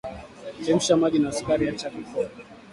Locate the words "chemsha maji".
0.63-1.19